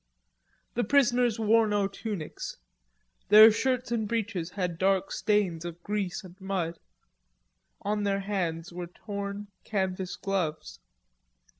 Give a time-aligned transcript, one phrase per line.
[0.73, 2.57] The prisoners wore no tunics;
[3.29, 6.79] their shirts and breeches had dark stains of grease and dirt;
[7.83, 10.79] on their hands were torn canvas gloves.